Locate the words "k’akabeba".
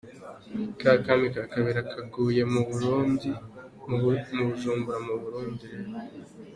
1.51-1.81